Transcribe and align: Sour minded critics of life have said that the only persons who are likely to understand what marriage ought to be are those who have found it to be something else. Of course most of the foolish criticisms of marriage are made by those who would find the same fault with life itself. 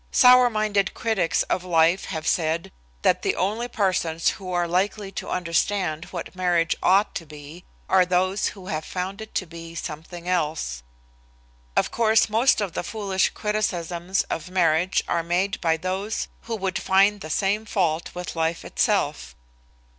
Sour 0.11 0.49
minded 0.49 0.95
critics 0.95 1.43
of 1.43 1.63
life 1.63 2.05
have 2.05 2.25
said 2.25 2.71
that 3.03 3.21
the 3.21 3.35
only 3.35 3.67
persons 3.67 4.29
who 4.29 4.51
are 4.51 4.67
likely 4.67 5.11
to 5.11 5.29
understand 5.29 6.05
what 6.05 6.35
marriage 6.35 6.75
ought 6.81 7.13
to 7.13 7.23
be 7.23 7.63
are 7.87 8.03
those 8.03 8.47
who 8.57 8.65
have 8.65 8.83
found 8.83 9.21
it 9.21 9.35
to 9.35 9.45
be 9.45 9.75
something 9.75 10.27
else. 10.27 10.81
Of 11.77 11.91
course 11.91 12.29
most 12.29 12.61
of 12.61 12.73
the 12.73 12.81
foolish 12.83 13.29
criticisms 13.29 14.23
of 14.23 14.49
marriage 14.49 15.03
are 15.07 15.21
made 15.21 15.61
by 15.61 15.77
those 15.77 16.27
who 16.45 16.55
would 16.55 16.79
find 16.81 17.21
the 17.21 17.29
same 17.29 17.65
fault 17.65 18.09
with 18.15 18.35
life 18.35 18.65
itself. 18.65 19.35